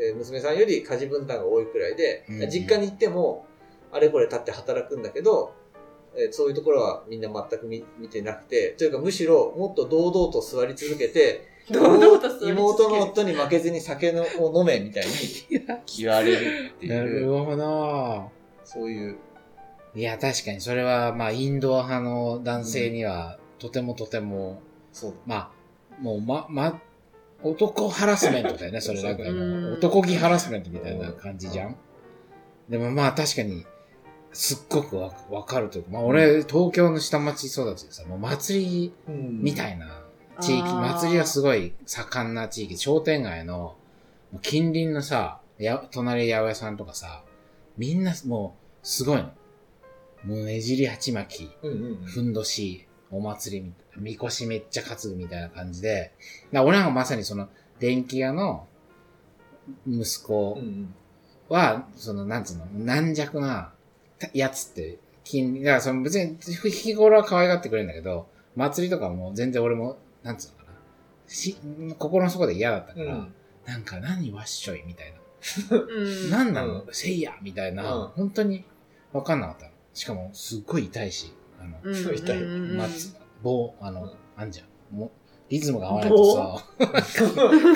[0.00, 2.50] えー娘さんより家事分担が多いくらいで、うん。
[2.50, 3.46] 実家に行っても、
[3.90, 5.52] あれこれ立って働くんだけど、
[6.16, 12.52] えーそういうところはみんな全く見見てなくて、というかむしろもっと堂々と座り続けて、 堂々と座り続ける。
[12.52, 15.10] 妹の夫に負けずに酒のを飲めみたいに
[15.98, 18.30] 言われるってなるいう、ほど。
[18.64, 19.16] そういう、
[19.94, 24.60] いや、確かにそれは、まあ、インドア派の男性には、とてもとても、
[24.92, 25.14] そう。
[25.26, 26.80] まあ、もう、ま、ま、
[27.42, 29.02] 男ハラスメントだよね、それ。
[29.02, 29.34] だけどう。
[29.34, 31.76] ん男気ハラスメントみたいな感じじゃん。
[32.68, 33.66] でもまあ確かに、
[34.32, 40.02] すっごくわわかるというか、まあ俺、東京の下町育ちでさ、もう祭りみたいな
[40.40, 40.80] 地域、あー。
[41.00, 43.76] 祭りがすごい盛んな地域、商店街の、
[44.40, 47.24] 近隣のさ、や、隣八百屋さんとかさ、
[47.76, 49.30] みんなもう、すごいの。
[50.24, 51.96] もうねじり鉢巻き、うんうんうん。
[52.04, 56.12] ふんどし、お祭りみ、みこしめっちゃ担ぐみたいな感じで、
[56.52, 58.66] なんかまさにその、電気屋の
[59.86, 60.94] 息子うんうん。
[61.48, 63.72] は、その、なんつうの、軟弱な
[64.34, 66.36] やつって、金、だからその別に
[66.70, 70.78] 日頃は可愛がってくれるんだけど、祭りとかはもう全然俺も、なんつうのかな。
[71.28, 71.56] し、
[71.98, 75.14] 心の底で嫌だったから、うんなんか何わっしょいみたい
[75.70, 75.76] な。
[75.76, 76.30] うん。
[76.30, 78.64] 何なの、うんせいやみたいな、うん本当に
[79.12, 79.72] わかんなかったの。
[79.94, 81.78] しかも、すっごい痛いし、あの、
[82.12, 84.96] 痛いまつ、棒、あの、うんあんじゃん。
[84.96, 85.12] も
[85.52, 86.64] リズムが合わないとさ、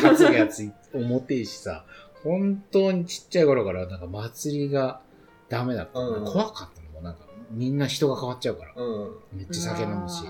[0.00, 1.84] 担ぐやつ重てえしさ、
[2.24, 5.00] 本当にちっちゃい頃からなんか祭りが
[5.48, 5.98] ダメだった。
[6.00, 8.72] うん怖かったのもんなんか、みんな人が変わっちゃうから。
[8.76, 9.38] うん。
[9.38, 10.24] めっちゃ酒飲むし。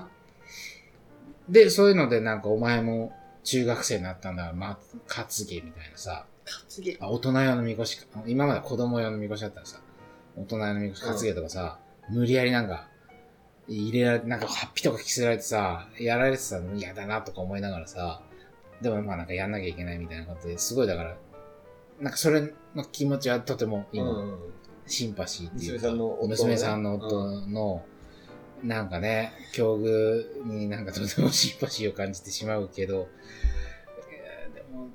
[1.49, 3.13] で、そういうのでなんかお前も
[3.45, 6.27] 中学生になったんだから、ま、担げみたいなさ、
[6.69, 6.99] すげえ。
[7.01, 9.81] あ大人用のみこしか、今まで子供用のみこしだったらさ、
[10.37, 11.79] 大人用のみこし担げとかさ、
[12.11, 12.89] 無理やりなんか、
[13.69, 18.21] 入れられて、なんかハッピーとか着せられてさ、やられてたの嫌だなとか思いながらさ、
[18.81, 21.17] でもまあなんかやんなきゃいけないみたいなことで、すごいだから、
[22.01, 24.39] なんかそれの気持ちはとても今、うん
[24.87, 25.91] シンパシーっていうか、
[26.27, 27.41] 娘さんの夫のね。
[27.41, 27.85] 娘さんの夫の、
[28.63, 33.09] なんかね、境遇になんかとてもシンパシーを感じてしまうけど、
[34.55, 34.89] でも、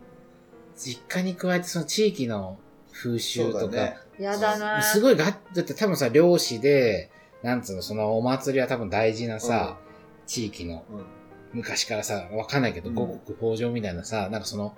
[0.75, 2.57] 実家に加えてその地域の
[2.91, 3.95] 風習とか。
[4.19, 4.81] やだな。
[4.81, 7.09] すごいが、だって多分さ、漁師で、
[7.43, 9.77] なんつうの、そのお祭りは多分大事なさ、
[10.25, 11.05] 地域のうん。
[11.53, 12.95] 昔からさ、わかんないけど、うん。
[12.95, 14.75] 五穀豊穣みたいなさ、なんかその、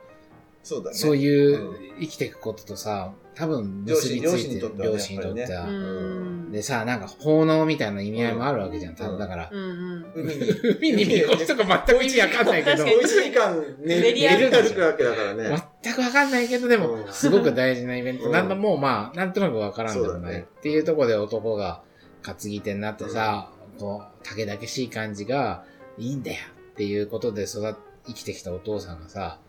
[0.64, 0.96] そうだね。
[0.96, 5.66] そういう生きていくこととさ、多分結びついてる、漁漁師にとってては。
[5.66, 6.52] うん。
[6.52, 9.50] でさ、なんか奉納みたいな意味合いもあるわけじゃん、多うん分だから。
[9.52, 10.06] うんうん。
[10.16, 10.52] 海に。
[10.80, 13.96] 海に見こしとか全く意味わかんないけど、確かに1時間寝
[14.38, 15.64] る歩くわけだからね。
[15.84, 18.26] 全くわかんないけど、でもう、んすごく大事なイベント。
[18.26, 20.40] うんなんだもうまあ、なんとなくわからんでもない。
[20.40, 21.82] っていうところで男が
[22.22, 25.66] 担ぎ手になってさ、こう、竹々しい感じが
[25.98, 26.38] いいんだよ
[26.72, 29.40] っていうことで育っ、生きてきたお父さんがさ、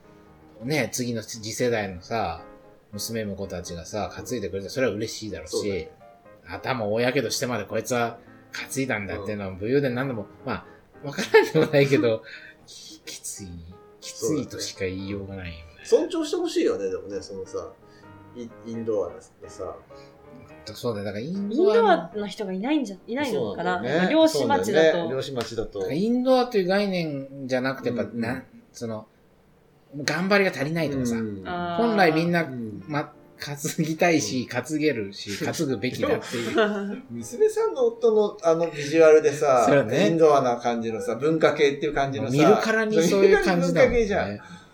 [0.63, 2.43] ね、次の次世代のさ、
[2.93, 5.91] 娘婿たちがさ、担いでくれて、それは嬉しいだろうしそうだね、
[6.47, 8.19] 頭大やけどしてまでこいつは
[8.53, 10.65] 担いだんだっていうのは武勇伝何度も、ま
[11.05, 12.23] あ、わからんでもないけど、
[12.67, 13.49] ききつい、
[14.01, 15.65] きついとしか言いようがないよね。
[15.85, 17.73] 尊重してほしいよね、でもね、そのさ、
[18.37, 19.77] イインドアでさ。
[20.67, 25.23] そうだよ、だからインインドアの人がいないんじゃ、いないのかなね漁師町だそうよね漁と。
[25.23, 25.91] 師町だと。
[25.91, 29.07] インドアという概念じゃなくて、やっぱ、うんな、その、
[30.03, 31.17] 頑張りが足りないとかさ、
[31.77, 37.03] 本来みんな、うんま、担ぎたいし、担げるし、 担ぐべきだっていう。
[37.11, 44.55] 娘さんの夫のあのビジュアルでさ、ねインドアな感じのさ、文化系っていう感じのさ、見るからにそういう感じだもん見るからに文化系じゃん。
[44.59, 44.65] ね。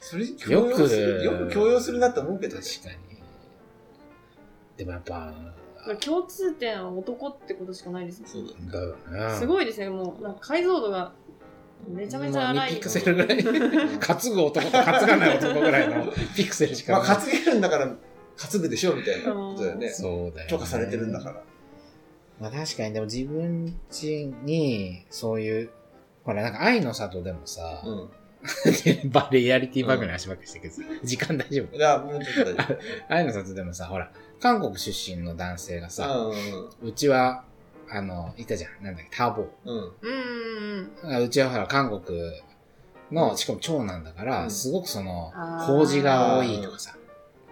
[0.00, 2.62] それ強要する、よく強要するなって思うけどね。
[2.62, 3.06] 確かに。
[4.76, 5.34] でもやっぱ、
[6.04, 8.28] 共通点は男ってことしかないですね。
[8.28, 9.34] そうだだよね。
[9.36, 11.12] すごいですね、もう、なんか解像度が
[11.88, 12.74] めちゃめちゃ荒い。
[12.74, 13.42] ピクセルぐらい。
[13.44, 13.50] 担
[14.34, 17.16] ぐ男と担がない男ぐらいのピクセルしかまあ、ない。
[17.18, 17.86] 担げるんだから、
[18.36, 19.88] 担ぐでしょみたいなことだよね。
[19.90, 20.46] そうだよ、ね。
[20.48, 21.42] 許可されてるんだから。
[22.40, 25.70] まあ確かに、でも自分家に、そういう、
[26.24, 28.10] ほら、なんか愛の里でもさ、うん。
[29.10, 31.76] バレリアリティバグに足ばっかしてるけど、時間大丈夫？
[31.76, 36.34] いや、もうちょっと大丈 愛の里でもさ、ほら、韓国出身の男性がさ、夫。
[36.82, 37.44] うちは、
[37.90, 38.84] あの、いたじゃん。
[38.84, 39.92] なんだっけ、ターボうん。
[40.00, 40.92] うん。
[41.02, 42.18] うんうちはほら、韓国
[43.12, 46.96] の、うんしかも長男だから、うんすごくそのあー、麹が多いとかさ、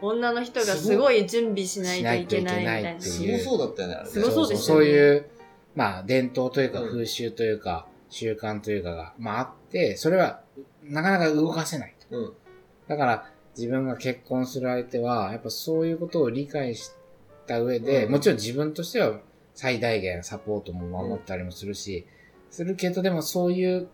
[0.01, 3.01] 女の人がすごい準備しないといけないみたいな。
[3.01, 4.11] しないといけないってすごそうだったよね、あれね。
[4.11, 5.27] すごそうですそうよねいう、
[5.75, 10.43] まあ、伝統というか、うん風習というか、習慣というかが、まああって、それは、
[10.83, 12.17] なかなか動かせないと。
[12.17, 12.33] うん。
[12.89, 16.91] だから、自分が結婚する相手は、やっぱそういうことを理解し
[17.47, 19.21] た上で、うんもちろん自分としては
[19.55, 22.07] 最大限サポートも守ったりもするし、
[22.51, 23.89] するけど、でもそういう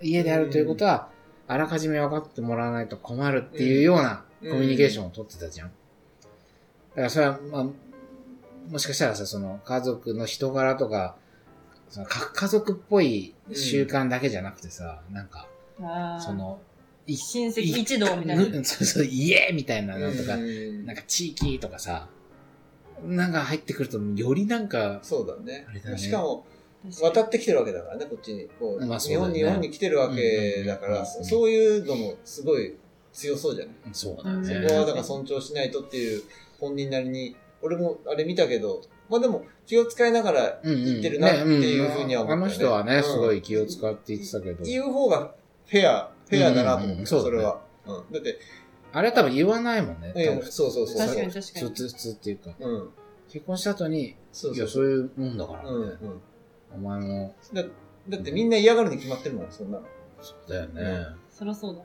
[0.00, 1.08] 家であるということは、
[1.48, 5.68] あらかじめ分かってもらわないと困るっていうようなうんコミュニケーションを取ってたじゃん。
[5.68, 5.74] だ
[6.96, 7.66] からそれは、まあ、
[8.70, 11.16] もしかしたらさ、その家族の人柄とか、
[11.88, 15.48] そのか家族っぽい習慣だけじゃなくてさ、なんか、
[16.20, 16.60] その、
[17.06, 18.44] い親戚一同みたいな。
[18.44, 22.08] うんそうそう、家みたいなのとか、うんなんか地域とかさ、
[23.04, 25.66] なんか入ってくると、よりなんか、そうだね。
[25.84, 25.98] だね。
[25.98, 26.44] しかも、
[27.00, 28.48] 渡ってきてるわけだからね、こっちに。
[28.58, 32.76] こうまあそう日本に、日本に来てるわけだから、うんうんうんそそういうのもすごい
[33.12, 34.68] 強そうじゃない、そうだうんね。
[34.68, 36.22] そこはだから尊重しないとっていう
[36.58, 42.42] 本人なりに、俺もあれ見たけど、まあでも気を使いながら言ってるなっていうふうには思った、ね。
[42.42, 43.02] ねうんあの人はね、うん。
[43.02, 45.34] すごい気を使って言ってたけど、言う方が
[45.66, 47.06] フェア、フェアだなと思って、うんうんうん。
[47.06, 47.30] そうだね。
[47.30, 47.60] それは。
[47.86, 48.38] うん、だって、
[48.92, 50.12] あれは多分言わないもんね。
[50.16, 50.98] え多分そうそうそう。
[50.98, 51.66] 確かに確かに。
[51.68, 52.90] 普通、普通っていうか、うん。
[53.28, 55.96] 結婚した後に、いや、そうそうそういうもんだから、うんうんね。
[56.74, 57.62] お前も、だ
[58.08, 59.84] だってみんな嫌がるに決まってるもん、そんなの。
[60.20, 61.06] そうだよね。
[61.30, 61.82] そりゃそうだ。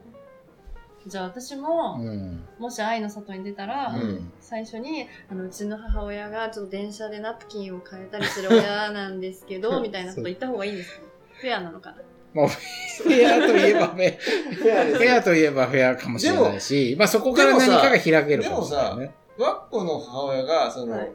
[1.06, 2.44] じゃあ私も、うん。
[2.58, 11.02] もし愛の里に出たら、うん最初にあのうちの母親がちょっと電車でナプキンを変えたりする親なんですけどみたいなこと言った方がいいんですか？
[11.40, 11.96] フェアなのかな？
[12.34, 19.14] まあ、フェアといえばフェフェアア、フェアといえばフェアかもしれないし、まあそこから何かが開けるかもしれないね。
[19.38, 21.12] ワッコの母親が、その、はい。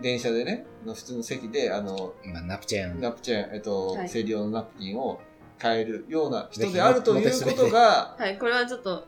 [0.00, 3.00] 電車でね、の普通の席で、あの、まあ、ナプチェーン。
[3.00, 4.08] ナプチェーン、えっと、はい。
[4.08, 5.20] 生理用のナプキンを
[5.60, 9.06] 変えるような人であるということが、はいこれはちょっと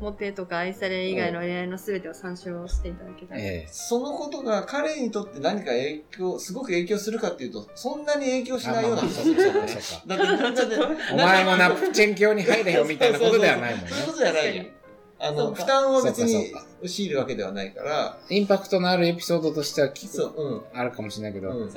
[0.00, 10.16] モテとか愛され以外の恋愛の全てを参照していただけたら、ええそのことが彼にとって何か影響、すごく影響するかっていうと、そんなに影響しあないようなまあまあそうかそうかそうか。
[10.16, 13.98] だ お前もナプチェン教に入れよみたいなことではないもんねそう。
[13.98, 14.72] いうことじゃない。
[15.18, 16.52] あの、負担を別に
[16.86, 20.62] 強いるわけではないから、インパクトのあるエピソードとしてはきそう、うん。
[20.74, 21.70] あるかもしれないけど、うん、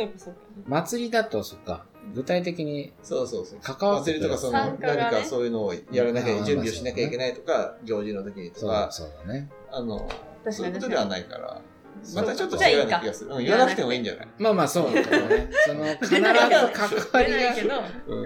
[0.67, 3.59] 祭りだと、そっか、具体的に、そうそうそう。
[3.61, 9.49] 関わってくるとかその、何かそういうのをやらなきゃ、うん準備をしなきゃいけないとか、行事の時にとそうだ、か、そうだね。
[9.71, 10.09] あの、
[10.49, 11.61] そういうことではないから、
[12.15, 13.31] またちょっと違うような気がする。
[13.31, 14.27] うん、言わなくてもいいんじゃない？
[14.39, 15.49] まあまあそうだけどね。
[15.67, 16.29] その、必ず 関
[17.13, 17.75] わりが出ないけ、ど
[18.07, 18.21] う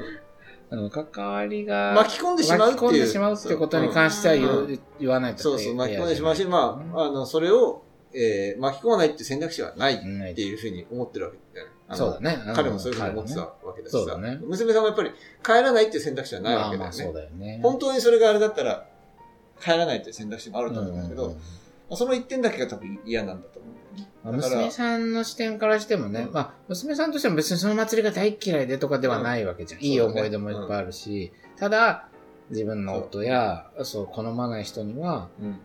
[0.88, 2.82] ん関わりが、巻き込んでしまうっていう。
[2.82, 5.44] 巻き込んでしまうってことに関しては言わないと。
[5.44, 7.84] そうそう、巻き込んでしまうし、まあ、あの、それを、
[8.14, 11.73] えー、巻き込まないって選択肢はないっていうふうに思ってるわけだよね。
[11.92, 12.38] そうだね。
[12.56, 15.12] 彼もそういうふうに思ってたわけだしさ、そうだね娘さんもやっぱり
[15.44, 17.04] 帰らないっていう選択肢はないわけだよね。
[17.04, 17.60] まあだよね。
[17.62, 18.86] 本当にそれがあれだったら、
[19.62, 21.42] 帰らないっていう選択肢もあると思うんだけど、うんうんうん
[21.90, 23.74] まあその一点だけが多分嫌なんだと思う
[24.32, 29.82] 娘さんの視点からしてもね、うんまあ、娘さんとしても別にその祭りが大嫌いでとかではないわけじゃん。
[29.82, 32.08] うんいい思い出もいっぱいあるし、ただ、
[32.50, 35.60] 自分の夫や、そう、好まない人には、うん。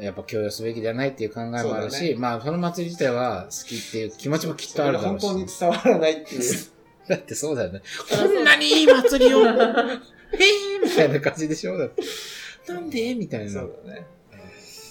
[0.00, 5.26] やっぱ強要すべきではないっていう考えもあるし、まあ、その祭り自体は好きっていう気持ちもきっとあるだろうし。
[5.26, 6.42] 本当に伝わらないっていう。
[7.08, 7.82] だってそうだよね。
[8.08, 9.54] こんなにいい祭りを、へー
[10.82, 11.76] みたいな感じでしょ？
[11.76, 12.02] だって。
[12.72, 13.14] なんで？
[13.14, 13.50] みたいな。
[13.50, 14.06] そうだね。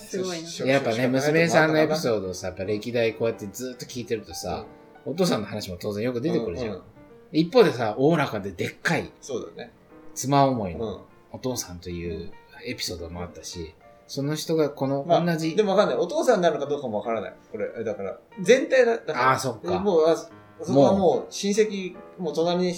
[0.09, 4.65] すごいなやっぱね、娘さんのエピーソードをさ、やっぱ歴代こうやってずっと聞いてるとさ、
[5.05, 6.73] お父さんの話も当然よく出てくるじゃん。
[6.73, 6.83] うう
[7.31, 9.71] 一方でさ、おおらかででっかいそうだね。
[10.15, 11.01] 妻思いうのん。
[11.31, 12.31] お父さんという
[12.65, 13.75] エピソードもあったし、
[14.09, 15.97] その人がこのまあ、同じ、でもわかんない。
[15.97, 17.33] お父さんになるのかどうかもわからない。
[17.51, 19.31] これ、だから、全体だ、だから。
[19.31, 20.17] あーそっかもう、あ
[20.61, 22.73] そこはもう、親戚、もう隣に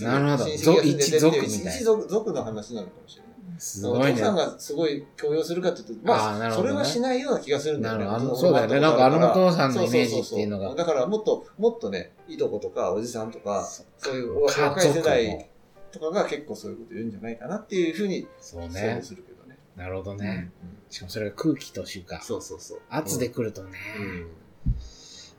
[0.00, 3.34] なるほど親戚一族みたいな一族、族の話なのかもしれない。
[3.58, 4.32] すごいねお父さ。
[4.32, 8.04] んがすごい強要するかっていうと、まあ、ねそれはしないような気がするんだよね。
[8.04, 13.64] なるほどそそうだよねなんかあのお父さんのイメージっていうのがそそそだからもっと、もっとね、いとことかおじさんとか、
[13.98, 15.50] そういう若い世代
[15.92, 18.70] とかが結構そういうこと言うんじゃないかなっていうふうに想そう。
[19.02, 19.33] するけどね。
[19.76, 20.50] なるほどうんね。
[20.90, 22.80] しかもそれが空気というか、そうそうそう。
[22.88, 23.78] 圧で来るとね。
[23.98, 24.20] うん。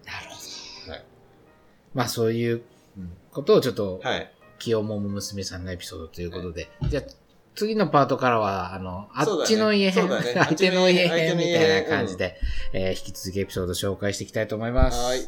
[0.06, 0.92] なるほど。
[0.92, 1.06] はい
[1.94, 2.62] まあそういう
[3.32, 4.32] ことをちょっと、はい。
[4.58, 7.04] 気をもむ娘さんのエピソードということで、じゃあ
[7.56, 12.38] 次のパートからは、あの、あっちの家編、そうだね 相手の家編みたいな感じで、
[12.74, 14.98] えー引き続きエピソード紹介していきたいと思います。
[14.98, 15.28] はい。